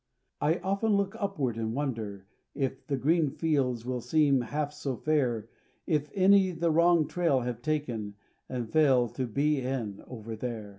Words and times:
I 0.41 0.55
often 0.63 0.97
look 0.97 1.15
upward 1.19 1.57
and 1.57 1.75
wonder 1.75 2.25
If 2.55 2.87
the 2.87 2.97
green 2.97 3.29
fields 3.29 3.85
will 3.85 4.01
seem 4.01 4.41
half 4.41 4.73
so 4.73 4.95
fair, 4.97 5.47
If 5.85 6.09
any 6.15 6.49
the 6.53 6.71
wrong 6.71 7.07
trail 7.07 7.41
have 7.41 7.61
taken 7.61 8.15
And 8.49 8.67
fail 8.67 9.07
to 9.09 9.27
"be 9.27 9.61
in" 9.61 10.03
over 10.07 10.35
there. 10.35 10.69